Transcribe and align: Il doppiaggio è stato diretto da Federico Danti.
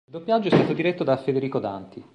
Il 0.03 0.17
doppiaggio 0.17 0.47
è 0.47 0.57
stato 0.57 0.73
diretto 0.73 1.03
da 1.03 1.15
Federico 1.17 1.59
Danti. 1.59 2.03